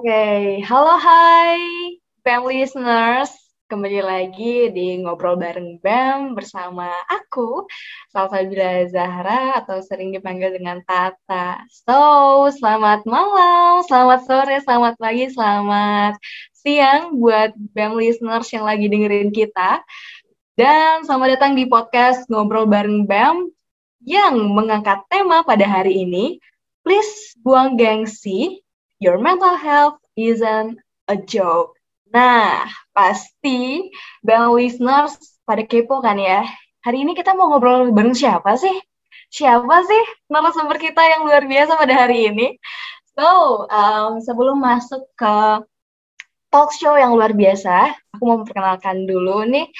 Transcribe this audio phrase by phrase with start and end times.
[0.00, 1.60] Oke, halo hai
[2.24, 3.36] BAM listeners.
[3.68, 7.68] Kembali lagi di Ngobrol Bareng BAM bersama aku,
[8.08, 11.60] Salsabila Zahra atau sering dipanggil dengan Tata.
[11.68, 12.00] So,
[12.48, 16.16] selamat malam, selamat sore, selamat pagi, selamat
[16.56, 19.84] siang buat BAM listeners yang lagi dengerin kita.
[20.56, 23.52] Dan selamat datang di podcast Ngobrol Bareng BAM
[24.00, 26.40] yang mengangkat tema pada hari ini,
[26.80, 28.64] Please buang gengsi,
[29.00, 30.76] your mental health isn't
[31.08, 31.74] a joke.
[32.12, 33.88] Nah, pasti
[34.20, 35.16] bang listeners
[35.48, 36.44] pada kepo kan ya.
[36.84, 38.76] Hari ini kita mau ngobrol bareng siapa sih?
[39.32, 42.60] Siapa sih narasumber kita yang luar biasa pada hari ini?
[43.16, 45.64] So, um, sebelum masuk ke
[46.50, 49.70] talk show yang luar biasa, aku mau memperkenalkan dulu nih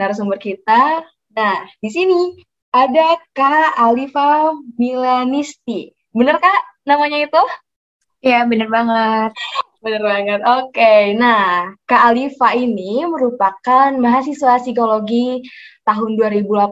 [0.00, 1.04] narasumber kita.
[1.36, 2.38] Nah, di sini
[2.70, 5.90] ada Kak Alifa Milanisti.
[6.14, 7.42] Bener Kak namanya itu?
[8.20, 9.30] Iya, bener banget.
[9.80, 10.40] Bener banget.
[10.44, 11.00] Oke, okay.
[11.16, 15.40] nah Kak Alifa ini merupakan mahasiswa psikologi
[15.88, 16.68] tahun 2018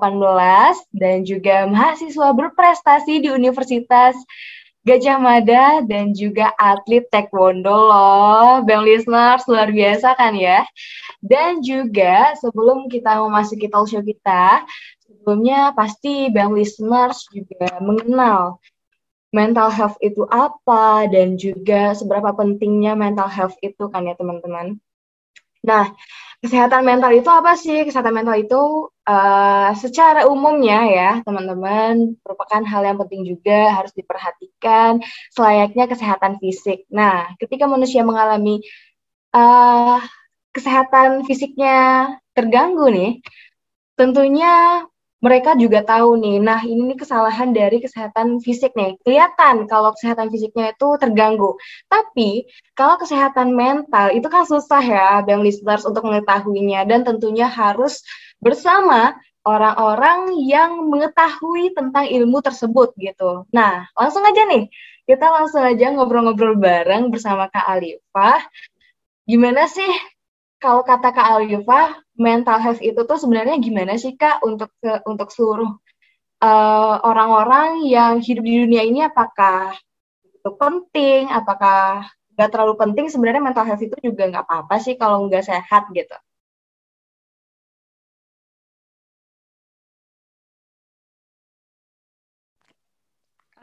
[0.92, 4.12] dan juga mahasiswa berprestasi di Universitas
[4.84, 8.60] Gajah Mada dan juga atlet taekwondo loh.
[8.69, 10.69] Bang listeners luar biasa kan ya.
[11.24, 14.69] Dan juga sebelum kita memasuki talk show kita,
[15.00, 18.60] sebelumnya pasti Bang listeners juga mengenal
[19.28, 24.80] mental health itu apa dan juga seberapa pentingnya mental health itu kan ya teman-teman.
[25.64, 25.92] Nah,
[26.40, 27.84] kesehatan mental itu apa sih?
[27.84, 35.02] Kesehatan mental itu uh, secara umumnya ya teman-teman merupakan hal yang penting juga harus diperhatikan
[35.34, 36.88] selayaknya kesehatan fisik.
[36.88, 38.64] Nah, ketika manusia mengalami
[39.36, 40.00] uh,
[40.56, 43.12] kesehatan fisiknya terganggu nih,
[43.98, 44.86] tentunya
[45.19, 48.94] mereka juga tahu nih, nah ini kesalahan dari kesehatan fisik nih.
[49.02, 51.58] Kelihatan kalau kesehatan fisiknya itu terganggu.
[51.91, 52.47] Tapi
[52.78, 58.06] kalau kesehatan mental itu kan susah ya, Bang listeners untuk mengetahuinya dan tentunya harus
[58.38, 63.42] bersama orang-orang yang mengetahui tentang ilmu tersebut gitu.
[63.50, 64.71] Nah, langsung aja nih,
[65.09, 68.44] kita langsung aja ngobrol-ngobrol bareng bersama Kak Alifah.
[69.26, 69.88] Gimana sih
[70.62, 71.86] kalau kata Kak Alifah,
[72.19, 74.70] mental health itu tuh sebenarnya gimana sih Kak untuk
[75.10, 75.70] untuk seluruh
[76.42, 79.74] eh, orang-orang uh, yang hidup di dunia ini apakah
[80.36, 85.26] itu penting, apakah nggak terlalu penting sebenarnya mental health itu juga nggak apa-apa sih kalau
[85.26, 86.14] nggak sehat gitu.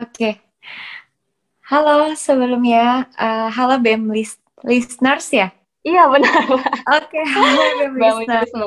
[0.04, 0.44] Oke,
[1.72, 5.48] halo sebelumnya, uh, halo BEM list listeners ya.
[5.86, 6.44] Iya benar.
[6.98, 7.26] Oke, okay.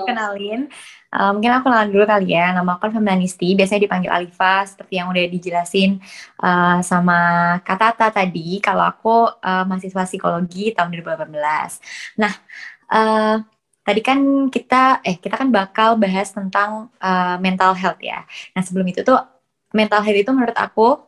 [0.07, 0.71] kenalin.
[1.11, 2.55] Uh, mungkin aku kenalan dulu kali ya.
[2.55, 5.99] Nama aku Feministi, biasanya dipanggil Alifa, seperti yang udah dijelasin
[6.39, 7.19] uh, sama
[7.67, 8.63] Katata tadi.
[8.63, 12.23] Kalau aku uh, mahasiswa psikologi tahun 2018.
[12.23, 12.33] Nah,
[12.95, 13.43] uh,
[13.83, 18.23] tadi kan kita, eh kita kan bakal bahas tentang uh, mental health ya.
[18.55, 19.19] Nah sebelum itu tuh
[19.75, 21.03] mental health itu menurut aku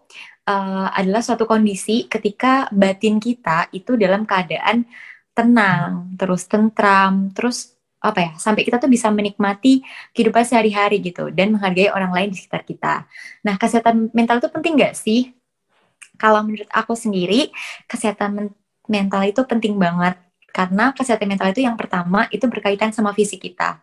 [0.49, 4.89] uh, adalah suatu kondisi ketika batin kita itu dalam keadaan
[5.35, 9.85] tenang, terus tentram, terus apa ya sampai kita tuh bisa menikmati
[10.17, 12.95] kehidupan sehari-hari gitu dan menghargai orang lain di sekitar kita.
[13.45, 15.37] Nah kesehatan mental itu penting nggak sih?
[16.17, 17.53] Kalau menurut aku sendiri
[17.85, 18.49] kesehatan men
[18.91, 20.19] mental itu penting banget
[20.51, 23.79] karena kesehatan mental itu yang pertama itu berkaitan sama fisik kita.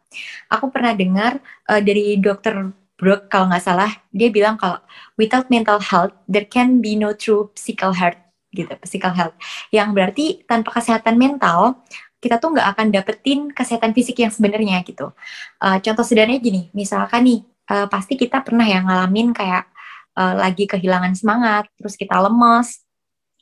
[0.51, 4.81] Aku pernah dengar uh, dari dokter Brooke kalau nggak salah dia bilang kalau
[5.15, 8.17] without mental health there can be no true physical health
[8.57, 9.37] gitu, physical health.
[9.69, 11.85] Yang berarti tanpa kesehatan mental,
[12.17, 15.13] kita tuh nggak akan dapetin kesehatan fisik yang sebenarnya gitu.
[15.61, 19.69] Uh, contoh sederhananya gini, misalkan nih, uh, pasti kita pernah ya ngalamin kayak
[20.17, 22.81] uh, lagi kehilangan semangat, terus kita lemes,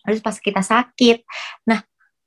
[0.03, 1.23] terus pas kita sakit.
[1.63, 1.79] Nah,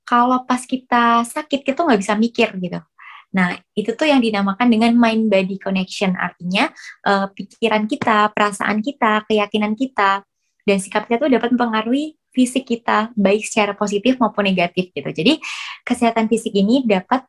[0.08, 2.80] kalau pas kita sakit, kita nggak bisa mikir gitu.
[3.28, 6.16] Nah, itu tuh yang dinamakan dengan mind body connection.
[6.16, 6.72] Artinya
[7.04, 10.24] uh, pikiran kita, perasaan kita, keyakinan kita,
[10.64, 15.10] dan sikap kita tuh dapat mempengaruhi fisik kita baik secara positif maupun negatif gitu.
[15.10, 15.42] Jadi
[15.82, 17.26] kesehatan fisik ini dapat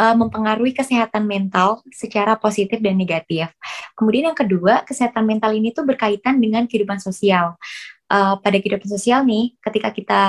[0.00, 3.52] uh, mempengaruhi kesehatan mental secara positif dan negatif.
[3.92, 7.60] Kemudian yang kedua, kesehatan mental ini tuh berkaitan dengan kehidupan sosial.
[8.08, 10.22] Uh, pada kehidupan sosial nih, ketika kita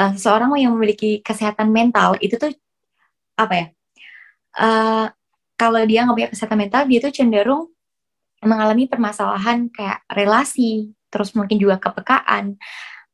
[0.00, 2.56] uh, seseorang yang memiliki kesehatan mental itu tuh
[3.36, 3.66] apa ya?
[4.56, 5.06] Uh,
[5.60, 7.68] kalau dia nggak punya kesehatan mental, dia tuh cenderung
[8.44, 12.60] mengalami permasalahan kayak relasi, terus mungkin juga kepekaan,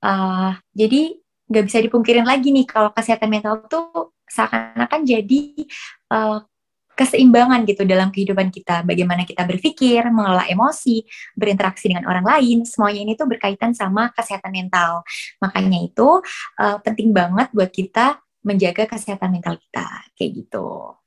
[0.02, 1.14] Uh, jadi
[1.46, 5.42] nggak bisa dipungkirin lagi nih kalau kesehatan mental tuh seakan-akan jadi
[6.10, 6.42] uh,
[6.92, 8.84] keseimbangan gitu dalam kehidupan kita.
[8.84, 14.52] Bagaimana kita berpikir, mengelola emosi, berinteraksi dengan orang lain, semuanya ini tuh berkaitan sama kesehatan
[14.52, 15.00] mental.
[15.40, 16.20] Makanya itu
[16.60, 19.86] uh, penting banget buat kita menjaga kesehatan mental kita,
[20.18, 20.98] kayak gitu.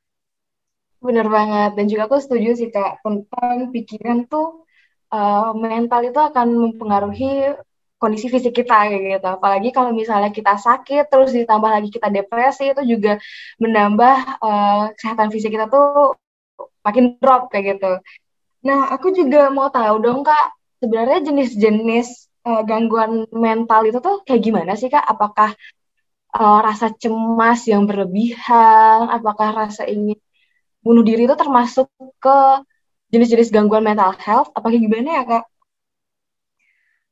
[1.04, 4.66] Bener banget, dan juga aku setuju sih Kak, tentang pikiran tuh
[5.14, 7.60] uh, mental itu akan mempengaruhi
[7.96, 9.28] kondisi fisik kita kayak gitu.
[9.28, 13.18] Apalagi kalau misalnya kita sakit terus ditambah lagi kita depresi itu juga
[13.58, 16.16] menambah uh, kesehatan fisik kita tuh
[16.86, 17.92] makin drop kayak gitu.
[18.66, 20.46] Nah, aku juga mau tahu dong Kak,
[20.82, 22.08] sebenarnya jenis-jenis
[22.46, 25.06] uh, gangguan mental itu tuh kayak gimana sih Kak?
[25.06, 25.54] Apakah
[26.34, 30.18] uh, rasa cemas yang berlebihan, apakah rasa ingin
[30.86, 31.90] bunuh diri itu termasuk
[32.22, 32.38] ke
[33.10, 34.54] jenis-jenis gangguan mental health?
[34.54, 35.46] Apakah gimana ya Kak?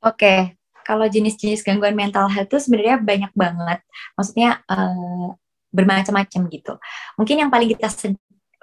[0.04, 3.80] Oke, kalau jenis-jenis gangguan mental health itu sebenarnya banyak banget.
[4.20, 5.34] Maksudnya uh,
[5.74, 6.74] bermacam-macam gitu.
[7.18, 7.90] Mungkin yang paling kita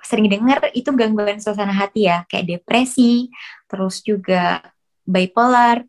[0.01, 3.29] sering dengar itu gangguan suasana hati ya, kayak depresi,
[3.67, 4.63] terus juga
[5.05, 5.85] bipolar,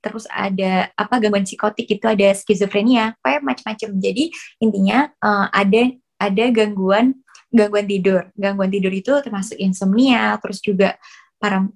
[0.00, 3.90] terus ada apa gangguan psikotik itu ada skizofrenia, kayak macam-macam.
[4.00, 7.20] Jadi intinya uh, ada ada gangguan
[7.54, 8.26] gangguan tidur.
[8.34, 10.98] Gangguan tidur itu termasuk insomnia, terus juga
[11.38, 11.68] para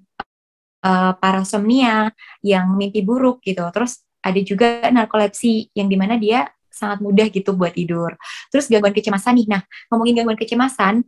[0.83, 2.11] uh, parasomnia,
[2.43, 3.63] yang mimpi buruk gitu.
[3.71, 8.15] Terus ada juga narkolepsi yang di mana dia sangat mudah gitu buat tidur.
[8.51, 9.47] Terus gangguan kecemasan nih.
[9.51, 9.61] Nah,
[9.91, 11.03] ngomongin gangguan kecemasan,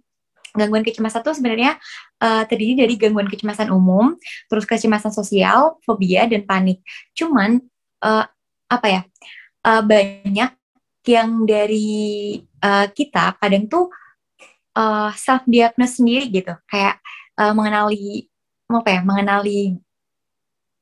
[0.52, 1.72] gangguan kecemasan itu sebenarnya
[2.20, 4.16] uh, terdiri dari gangguan kecemasan umum,
[4.52, 6.84] terus kecemasan sosial, fobia dan panik.
[7.16, 7.60] Cuman
[8.04, 8.26] uh,
[8.68, 9.02] apa ya?
[9.62, 10.52] Uh, banyak
[11.06, 13.94] yang dari uh, kita kadang tuh
[14.74, 16.98] uh, self diagnose sendiri gitu, kayak
[17.38, 18.31] uh, mengenali
[18.80, 19.76] apa ya mengenali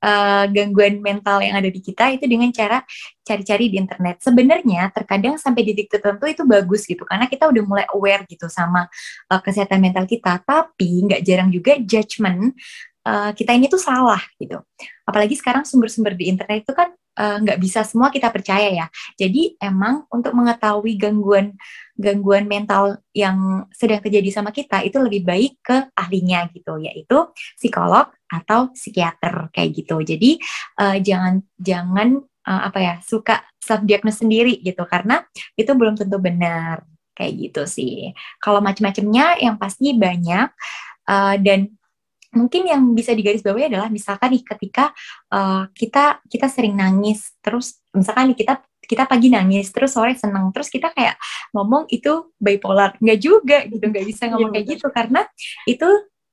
[0.03, 2.83] uh, gangguan mental yang ada di kita itu dengan cara
[3.24, 4.24] cari-cari di internet.
[4.24, 8.47] Sebenarnya terkadang sampai di titik tertentu itu bagus gitu karena kita udah mulai aware gitu
[8.47, 8.88] sama
[9.30, 10.39] uh, kesehatan mental kita.
[10.44, 12.56] Tapi nggak jarang juga judgement
[13.06, 14.59] uh, kita ini tuh salah gitu.
[15.03, 18.88] Apalagi sekarang sumber-sumber di internet itu kan nggak uh, bisa semua kita percaya ya.
[19.19, 21.60] Jadi emang untuk mengetahui gangguan
[22.00, 27.27] gangguan mental yang sedang terjadi sama kita itu lebih baik ke ahlinya gitu yaitu
[27.60, 30.39] psikolog atau psikiater kayak gitu jadi
[30.80, 35.27] uh, jangan jangan uh, apa ya suka self diagnose sendiri gitu karena
[35.60, 40.48] itu belum tentu benar kayak gitu sih kalau macam-macamnya yang pasti banyak
[41.12, 41.68] uh, dan
[42.30, 44.94] mungkin yang bisa digarisbawahi adalah misalkan nih ketika
[45.34, 50.50] uh, kita kita sering nangis terus misalkan nih kita kita pagi nangis terus sore senang
[50.50, 51.22] terus kita kayak
[51.54, 52.98] ngomong itu bipolar.
[52.98, 55.22] Nggak juga gitu nggak bisa iya, ngomong kayak gitu karena
[55.70, 55.90] itu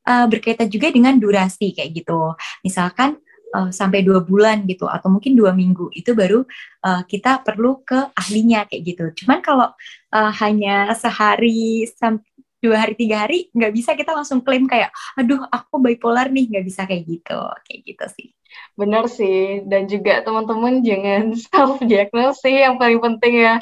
[0.08, 2.32] uh, berkaitan juga dengan durasi kayak gitu.
[2.64, 3.20] Misalkan
[3.52, 6.48] uh, sampai dua bulan gitu atau mungkin dua minggu itu baru
[6.84, 9.04] uh, kita perlu ke ahlinya kayak gitu.
[9.24, 9.68] Cuman kalau
[10.16, 15.44] uh, hanya sehari sampai dua hari tiga hari nggak bisa kita langsung klaim kayak aduh
[15.52, 17.38] aku bipolar nih nggak bisa kayak gitu
[17.68, 18.28] kayak gitu sih
[18.76, 23.54] Benar sih, dan juga teman-teman jangan self diagnosis sih yang paling penting ya.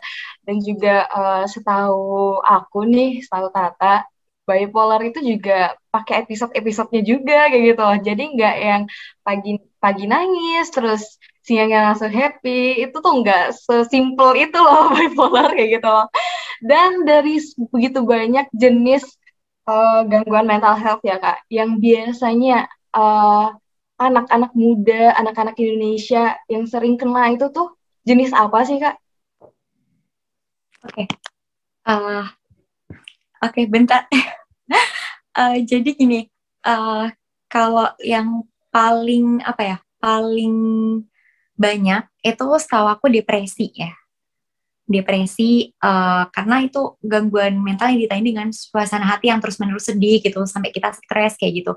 [0.46, 4.04] Dan juga uh, setahu aku nih, setahu Tata,
[4.44, 7.84] bipolar itu juga pakai episode-episodenya juga kayak gitu.
[8.08, 8.82] Jadi nggak yang
[9.24, 11.02] pagi pagi nangis terus
[11.44, 16.08] siangnya langsung happy itu tuh nggak sesimpel itu loh bipolar kayak gitu loh.
[16.64, 17.36] Dan dari
[17.68, 19.04] begitu banyak jenis
[19.68, 22.64] uh, gangguan mental health ya kak, yang biasanya
[22.96, 23.52] uh,
[24.00, 27.76] anak-anak muda, anak-anak Indonesia yang sering kena itu tuh
[28.08, 28.96] jenis apa sih kak?
[30.84, 31.06] Oke, okay.
[31.88, 32.24] uh,
[33.44, 34.08] oke okay, bentar.
[35.36, 36.28] uh, jadi gini,
[36.64, 37.08] uh,
[37.48, 40.56] kalau yang paling apa ya, paling
[41.54, 43.90] banyak itu setahu aku depresi ya.
[44.84, 50.20] Depresi uh, karena itu gangguan mental yang ditandai dengan suasana hati yang terus menerus sedih
[50.20, 51.72] gitu sampai kita stres kayak gitu.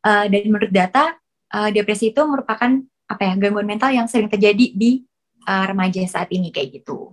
[0.00, 1.12] Uh, dan menurut data
[1.52, 5.04] uh, depresi itu merupakan apa ya gangguan mental yang sering terjadi di
[5.44, 7.12] uh, remaja saat ini kayak gitu.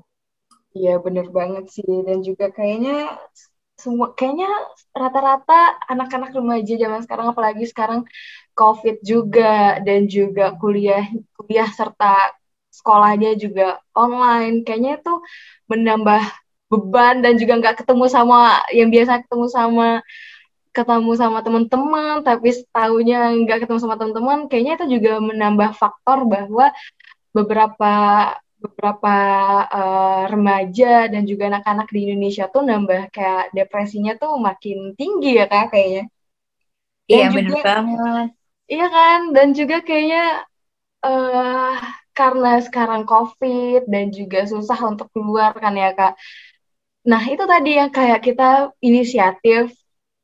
[0.77, 1.83] Iya bener banget sih.
[1.83, 3.17] Dan juga kayaknya
[3.77, 4.49] semua kayaknya
[4.89, 8.01] rata-rata anak-anak remaja zaman sekarang apalagi sekarang
[8.57, 11.05] COVID juga dan juga kuliah
[11.47, 12.35] kuliah serta
[12.69, 14.67] sekolahnya juga online.
[14.67, 15.13] Kayaknya itu
[15.71, 16.21] menambah
[16.67, 19.87] beban dan juga nggak ketemu sama yang biasa ketemu sama
[20.75, 26.69] ketemu sama teman-teman tapi tahunya nggak ketemu sama teman-teman kayaknya itu juga menambah faktor bahwa
[27.31, 27.93] beberapa
[28.57, 29.15] beberapa
[29.69, 35.45] uh, remaja dan juga anak-anak di Indonesia tuh nambah kayak depresinya tuh makin tinggi ya
[35.45, 36.09] kak kayaknya.
[37.07, 38.29] Dan iya benar banget.
[38.67, 39.19] Iya kan?
[39.31, 40.43] Dan juga kayaknya
[41.07, 41.79] uh,
[42.11, 46.19] karena sekarang COVID dan juga susah untuk keluar kan ya kak
[47.07, 49.71] nah itu tadi yang kayak kita inisiatif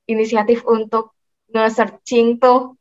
[0.03, 1.15] inisiatif untuk
[1.53, 2.75] nge-searching tuh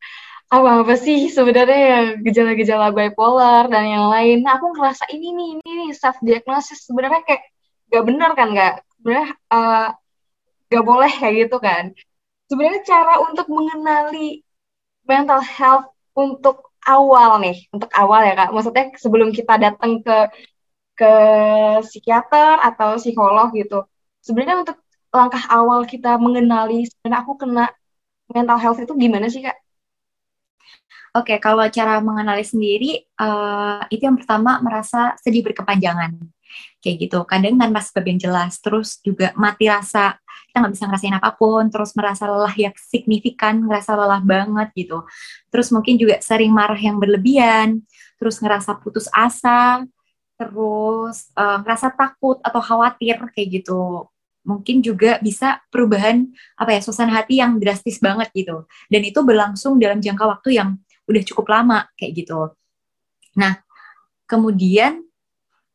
[0.52, 4.44] apa-apa sih sebenarnya ya gejala-gejala bipolar dan yang lain.
[4.44, 7.42] Nah, aku ngerasa ini nih, ini nih self diagnosis sebenarnya kayak
[7.88, 9.88] gak benar kan gak sebenarnya uh,
[10.68, 11.96] gak boleh kayak gitu kan.
[12.52, 14.44] Sebenarnya cara untuk mengenali
[15.08, 18.50] mental health untuk awal nih, untuk awal ya kak.
[18.54, 20.16] Maksudnya sebelum kita datang ke
[20.98, 21.12] ke
[21.86, 23.84] psikiater atau psikolog gitu.
[24.22, 24.78] Sebenarnya untuk
[25.12, 27.66] langkah awal kita mengenali sebenarnya aku kena
[28.30, 29.56] mental health itu gimana sih kak?
[31.12, 36.16] Oke, kalau cara mengenali sendiri, uh, itu yang pertama merasa sedih berkepanjangan.
[36.82, 40.18] Kayak gitu, kadang tanpa sebab yang jelas, terus juga mati rasa,
[40.50, 45.06] kita nggak bisa ngerasain apa pun, terus merasa lelah yang signifikan, ngerasa lelah banget gitu.
[45.48, 47.82] Terus mungkin juga sering marah yang berlebihan,
[48.18, 49.86] terus ngerasa putus asa,
[50.36, 54.10] terus uh, ngerasa takut atau khawatir kayak gitu
[54.42, 56.26] mungkin juga bisa perubahan
[56.58, 60.82] apa ya suasana hati yang drastis banget gitu dan itu berlangsung dalam jangka waktu yang
[61.06, 62.50] udah cukup lama kayak gitu.
[63.38, 63.58] Nah,
[64.26, 65.02] kemudian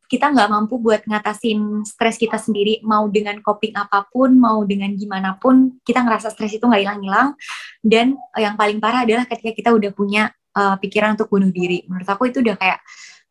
[0.08, 4.96] kita nggak mampu buat ngatasin stres kita sendiri, mau dengan coping apa pun, mau dengan
[4.96, 7.36] gimana pun, kita ngerasa stres itu nggak hilang-hilang.
[7.84, 11.84] Dan yang paling parah adalah ketika kita udah punya uh, pikiran untuk bunuh diri.
[11.92, 12.80] Menurut aku itu udah kayak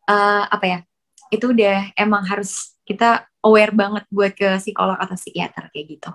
[0.08, 0.78] uh, apa ya?
[1.32, 6.10] Itu udah emang harus kita aware banget buat ke psikolog atau psikiater kayak gitu.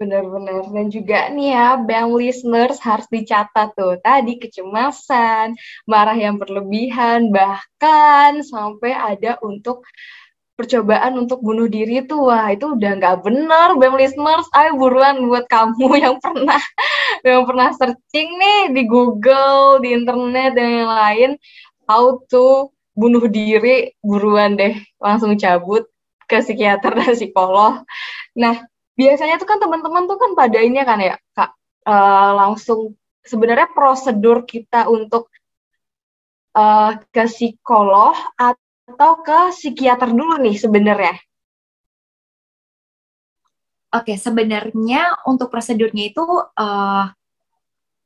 [0.00, 0.64] Benar-benar.
[0.72, 4.00] Dan juga nih ya, bang listeners harus dicatat tuh.
[4.00, 5.52] Tadi kecemasan,
[5.84, 9.84] marah yang berlebihan, bahkan sampai ada untuk
[10.56, 12.32] percobaan untuk bunuh diri tuh.
[12.32, 14.48] Wah, itu udah nggak benar, bang listeners.
[14.56, 16.60] Ayo buruan buat kamu yang pernah
[17.20, 21.30] yang pernah searching nih di Google, di internet, dan yang lain.
[21.84, 24.80] How to bunuh diri, buruan deh.
[24.96, 25.84] Langsung cabut
[26.24, 27.84] ke psikiater dan psikolog.
[28.38, 28.69] Nah,
[29.00, 31.50] biasanya tuh kan teman-teman tuh kan pada ini kan ya kak
[31.88, 35.32] uh, langsung sebenarnya prosedur kita untuk
[36.56, 41.16] uh, ke psikolog atau ke psikiater dulu nih sebenarnya.
[43.90, 47.10] Oke, sebenarnya untuk prosedurnya itu uh,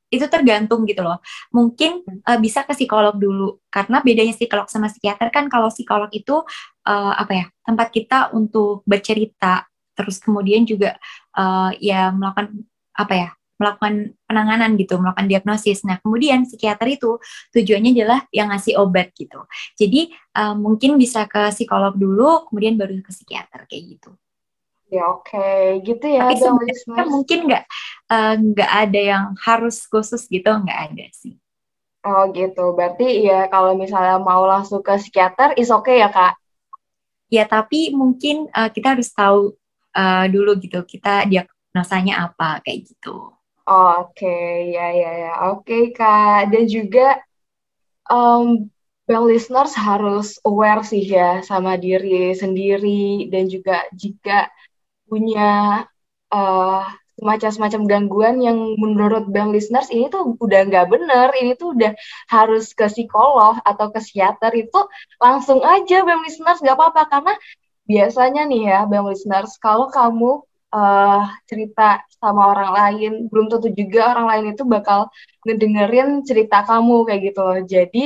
[0.08, 1.20] itu tergantung gitu loh.
[1.52, 6.40] Mungkin uh, bisa ke psikolog dulu karena bedanya psikolog sama psikiater kan kalau psikolog itu
[6.88, 10.98] uh, apa ya tempat kita untuk bercerita terus kemudian juga
[11.38, 15.86] uh, ya melakukan apa ya melakukan penanganan gitu, melakukan diagnosis.
[15.86, 17.22] Nah, kemudian psikiater itu
[17.54, 19.46] tujuannya adalah yang ngasih obat gitu.
[19.78, 24.10] Jadi uh, mungkin bisa ke psikolog dulu, kemudian baru ke psikiater kayak gitu.
[24.90, 25.80] Ya oke, okay.
[25.86, 26.28] gitu ya.
[26.28, 27.64] Tapi sebenarnya mungkin nggak
[28.10, 31.38] uh, nggak ada yang harus khusus gitu, nggak ada sih.
[32.04, 36.36] Oh gitu, berarti ya kalau misalnya mau langsung ke psikiater, is oke okay ya kak?
[37.32, 39.56] Ya tapi mungkin uh, kita harus tahu
[39.94, 43.30] uh, dulu gitu kita diagnosanya apa kayak gitu.
[43.64, 44.76] Oke, okay.
[44.76, 45.32] ya ya ya.
[45.48, 46.52] Oke okay, kak.
[46.52, 47.16] Dan juga
[48.12, 48.68] um,
[49.08, 54.52] well listeners harus aware sih ya sama diri sendiri dan juga jika
[55.08, 55.84] punya
[56.32, 56.84] uh,
[57.14, 61.94] semacam-semacam gangguan yang menurut bang listeners ini tuh udah nggak bener, ini tuh udah
[62.26, 64.80] harus ke psikolog atau ke psikiater itu
[65.22, 67.32] langsung aja bang listeners nggak apa-apa karena
[67.84, 74.16] biasanya nih ya, Bang Listeners, kalau kamu uh, cerita sama orang lain, belum tentu juga
[74.16, 75.08] orang lain itu bakal
[75.44, 77.60] ngedengerin cerita kamu kayak gitu loh.
[77.64, 78.02] Jadi,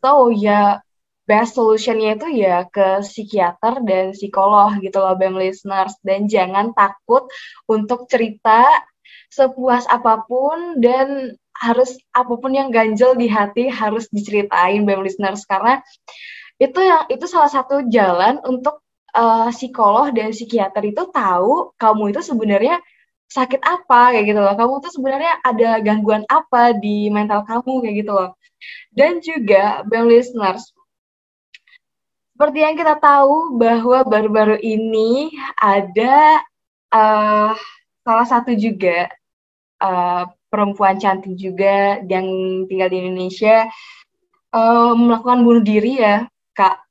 [0.00, 0.80] so ya
[1.26, 5.98] best solutionnya itu ya ke psikiater dan psikolog gitu loh, Bang Listeners.
[6.06, 7.26] Dan jangan takut
[7.66, 8.64] untuk cerita
[9.30, 15.48] sepuas apa pun dan harus apa pun yang ganjel di hati harus diceritain Bang Listeners
[15.48, 15.80] karena
[16.56, 18.85] itu yang itu salah satu jalan untuk
[19.16, 22.76] uh, psikolog dan psikiater itu tahu kamu itu sebenarnya
[23.26, 24.54] sakit apa kayak gitu loh.
[24.54, 28.30] Kamu tuh sebenarnya ada gangguan apa di mental kamu kayak gitu loh.
[28.94, 30.72] Dan juga bang listeners,
[32.36, 36.40] seperti yang kita tahu bahwa baru-baru ini ada
[36.92, 37.52] uh,
[38.04, 39.10] salah satu juga
[39.82, 42.26] uh, perempuan cantik juga yang
[42.70, 43.66] tinggal di Indonesia
[44.54, 46.24] uh, melakukan bunuh diri ya,
[46.56, 46.85] Kak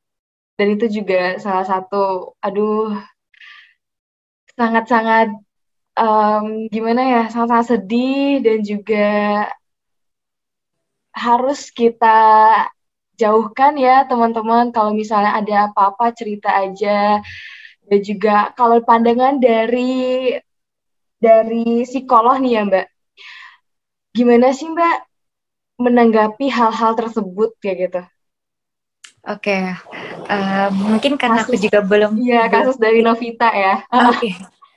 [0.56, 2.96] dan itu juga salah satu aduh
[4.56, 5.36] sangat-sangat
[6.00, 9.08] um, gimana ya sangat-sangat sedih dan juga
[11.16, 12.20] harus kita
[13.16, 17.24] jauhkan ya teman-teman kalau misalnya ada apa-apa cerita aja.
[17.86, 20.36] Dan juga kalau pandangan dari
[21.22, 22.88] dari psikolog nih ya Mbak.
[24.16, 24.98] Gimana sih Mbak
[25.80, 28.02] menanggapi hal-hal tersebut kayak gitu?
[29.26, 30.15] Oke, okay.
[30.26, 32.18] Uh, mungkin karena kasus, aku juga belum.
[32.20, 33.82] Iya, kasus dari Novita ya.
[33.90, 34.30] Oke.
[34.30, 34.34] Okay.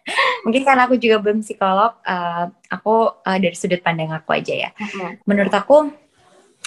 [0.45, 4.71] Mungkin karena aku juga belum psikolog, uh, aku uh, dari sudut pandang aku aja ya.
[5.29, 5.93] Menurut aku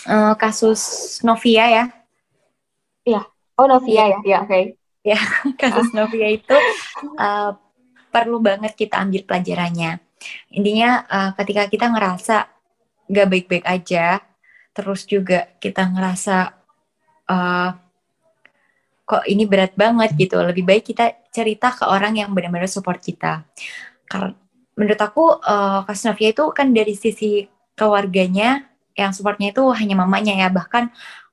[0.06, 0.82] uh, kasus
[1.26, 1.86] Novia ya.
[3.02, 3.22] Iya.
[3.58, 4.50] Oh Novia ya, ya oke.
[4.50, 4.64] Okay.
[5.02, 5.18] Ya
[5.62, 6.54] kasus Novia itu
[7.18, 7.58] uh,
[8.14, 9.98] perlu banget kita ambil pelajarannya.
[10.54, 12.46] Intinya uh, ketika kita ngerasa
[13.10, 14.22] gak baik-baik aja,
[14.72, 16.54] terus juga kita ngerasa
[17.26, 17.70] uh,
[19.12, 23.44] kok ini berat banget gitu, lebih baik kita cerita ke orang yang benar-benar support kita.
[24.08, 24.32] Karena
[24.80, 27.44] menurut aku uh, kasus Novia itu kan dari sisi
[27.76, 30.48] keluarganya yang supportnya itu hanya mamanya ya.
[30.48, 30.84] Bahkan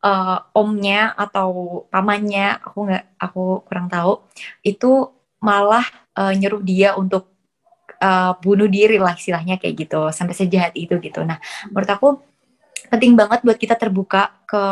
[0.03, 4.27] uh, omnya atau pamannya aku nggak aku kurang tahu
[4.67, 5.87] itu malah
[6.19, 7.31] uh, nyuruh dia untuk
[8.03, 10.11] uh, bunuh diri lah istilahnya kayak gitu.
[10.11, 11.23] Sampai sejahat itu gitu.
[11.23, 11.39] Nah
[11.71, 12.09] menurut aku
[12.91, 14.63] penting banget buat kita terbuka ke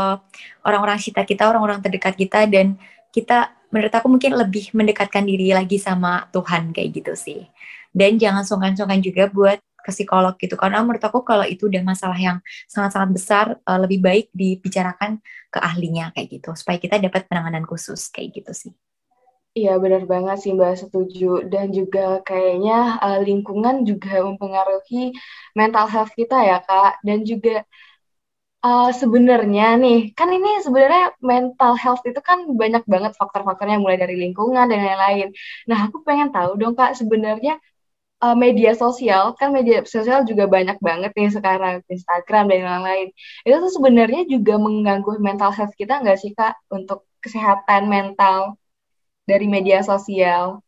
[0.64, 2.80] orang-orang sekitar kita orang-orang terdekat kita dan
[3.16, 7.48] kita menurut aku mungkin lebih mendekatkan diri lagi sama Tuhan kayak gitu sih.
[7.96, 12.18] Dan jangan sungkan-sungkan juga buat ke psikolog gitu karena menurut aku kalau itu udah masalah
[12.18, 16.52] yang sangat-sangat besar uh, lebih baik dibicarakan ke ahlinya kayak gitu.
[16.52, 18.72] Supaya kita dapat penanganan khusus kayak gitu sih.
[19.56, 20.74] Iya benar banget sih Mbak.
[20.84, 21.48] Setuju.
[21.48, 25.16] Dan juga kayaknya uh, lingkungan juga mempengaruhi
[25.56, 27.00] mental health kita ya Kak.
[27.00, 27.64] Dan juga
[28.64, 34.16] uh, sebenarnya nih kan ini sebenarnya mental health itu kan banyak banget faktor-faktornya mulai dari
[34.16, 35.28] lingkungan dan lain-lain.
[35.68, 37.58] Nah aku pengen tahu dong Kak sebenarnya
[38.24, 43.08] uh, media sosial kan media sosial juga banyak banget nih sekarang Instagram dan lain-lain
[43.44, 48.54] itu tuh sebenarnya juga mengganggu mental health kita nggak sih kak untuk kesehatan mental
[49.26, 50.62] dari media sosial?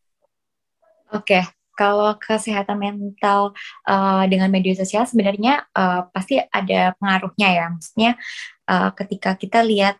[1.09, 1.43] Oke, okay.
[1.79, 3.55] Kalau kesehatan mental
[3.87, 7.65] uh, dengan media sosial sebenarnya uh, pasti ada pengaruhnya ya.
[7.71, 8.11] Maksudnya
[8.67, 9.95] uh, ketika kita lihat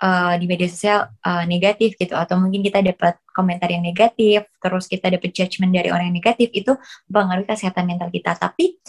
[0.00, 4.88] uh, di media sosial uh, negatif gitu atau mungkin kita dapat komentar yang negatif terus
[4.88, 6.72] kita dapat judgement dari orang yang negatif itu
[7.12, 8.80] mempengaruhi kesehatan mental kita tapi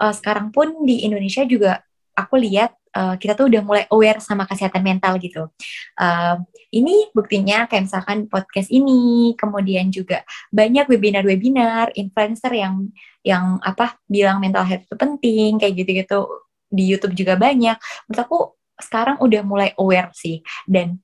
[0.00, 1.82] uh, sekarang pun di Indonesia juga
[2.14, 5.48] aku lihat uh, kita tuh udah mulai aware sama kesehatan mental gitu.
[5.96, 6.40] Uh,
[6.72, 12.92] ini buktinya kayak misalkan podcast ini, kemudian juga banyak webinar-webinar, influencer yang
[13.24, 16.28] yang apa bilang mental health itu penting kayak gitu-gitu
[16.68, 17.76] di YouTube juga banyak.
[18.08, 18.38] Menurut aku
[18.78, 21.02] sekarang udah mulai aware sih dan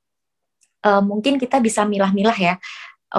[0.87, 2.55] uh, mungkin kita bisa milah-milah ya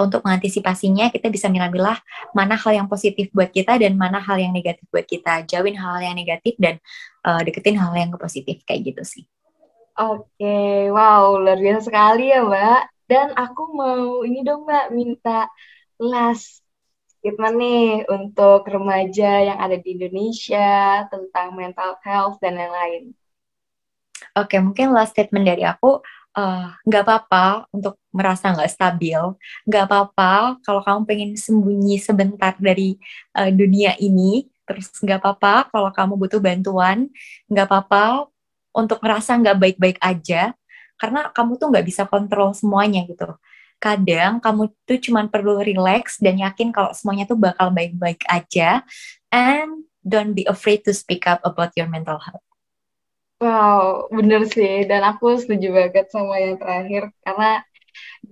[0.02, 1.96] untuk mengantisipasinya kita bisa milah-milah
[2.36, 5.96] mana hal yang positif buat kita dan mana hal yang negatif buat kita jauhin hal,
[5.96, 6.76] -hal yang negatif dan
[7.24, 9.24] uh, deketin hal, yang positif kayak gitu sih.
[9.96, 10.92] Oke, okay.
[10.92, 12.82] wow luar biasa sekali ya Mbak.
[13.06, 15.48] Dan aku mau ini dong Mbak minta
[15.96, 16.60] last
[17.26, 23.16] statement nih untuk remaja yang ada di Indonesia tentang mental health dan lain-lain.
[24.36, 26.04] Oke, mungkin last statement dari aku,
[26.84, 29.20] nggak uh, apa-apa untuk merasa nggak stabil,
[29.64, 33.00] nggak apa-apa kalau kamu pengen sembunyi sebentar dari
[33.32, 37.08] uh, dunia ini, terus nggak apa-apa kalau kamu butuh bantuan,
[37.48, 38.28] nggak apa-apa
[38.76, 40.52] untuk merasa nggak baik-baik aja,
[41.00, 43.32] karena kamu tuh nggak bisa kontrol semuanya gitu.
[43.80, 48.84] Kadang kamu tuh cuma perlu relax dan yakin kalau semuanya tuh bakal baik-baik aja,
[49.32, 52.45] and don't be afraid to speak up about your mental health.
[53.42, 54.72] Wow, bener sih.
[54.88, 57.02] Dan aku setuju banget sama yang terakhir.
[57.24, 57.46] Karena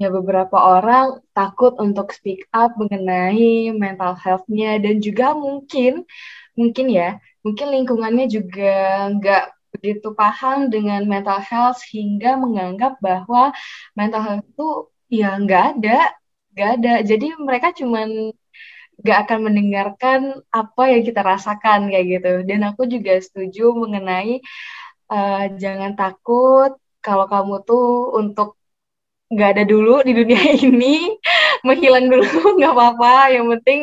[0.00, 4.68] ya beberapa orang takut untuk speak up mengenai mental health-nya.
[4.84, 5.92] Dan juga mungkin
[6.60, 7.08] mungkin ya
[7.46, 8.64] mungkin lingkungannya juga
[9.16, 9.42] nggak
[9.74, 13.52] begitu paham dengan mental health hingga menganggap bahwa
[13.98, 14.68] mental health itu
[15.20, 15.96] ya nggak ada
[16.54, 16.92] nggak ada.
[17.10, 18.08] Jadi mereka cuman
[19.00, 20.20] nggak akan mendengarkan
[20.54, 22.30] apa yang kita rasakan kayak gitu.
[22.48, 24.38] Dan aku juga setuju mengenai
[25.14, 28.58] uh, jangan takut kalau kamu tuh untuk
[29.30, 31.14] nggak ada dulu di dunia ini
[31.66, 33.14] menghilang dulu nggak apa-apa.
[33.34, 33.80] Yang penting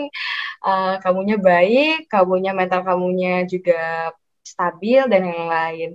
[0.67, 4.12] uh, kamunya baik kamunya mental kamunya juga
[4.44, 5.91] stabil dan yang lain.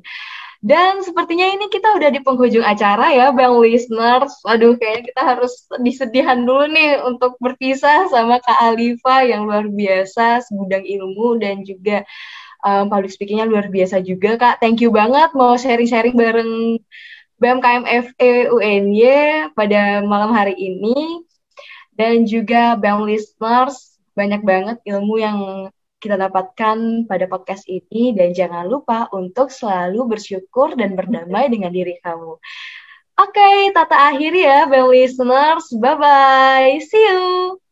[0.66, 5.52] Dan sepertinya ini kita udah di penghujung acara ya Bang listeners aduh kayaknya kita harus
[5.84, 12.02] disedihan dulu nih untuk berpisah sama Kak Alifa yang luar biasa segudang ilmu dan juga
[12.64, 14.62] um, public speakingnya luar biasa juga kak.
[14.62, 16.80] Thank you banget mau sharing-sharing bareng
[17.36, 19.02] BMKM FE UNY
[19.52, 21.20] pada malam hari ini
[21.96, 25.38] dan juga BEM listeners banyak banget ilmu yang
[26.00, 31.96] kita dapatkan pada podcast ini dan jangan lupa untuk selalu bersyukur dan berdamai dengan diri
[32.00, 32.36] kamu.
[33.16, 35.72] Oke, okay, tata akhir ya, BEM listeners.
[35.72, 36.84] Bye-bye.
[36.84, 37.65] See you.